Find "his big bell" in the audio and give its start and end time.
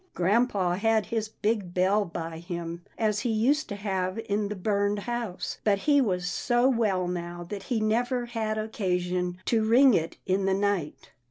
1.05-2.05